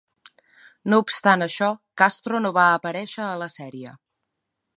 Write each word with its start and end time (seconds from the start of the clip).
No 0.93 0.99
obstant 1.03 1.47
això, 1.47 1.69
Castro 2.03 2.41
no 2.47 2.53
va 2.59 2.67
aparèixer 2.79 3.25
a 3.27 3.39
la 3.45 3.51
sèrie. 3.59 3.95